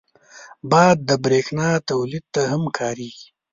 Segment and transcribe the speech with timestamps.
[0.71, 3.27] باد د بریښنا تولید ته هم کارېږي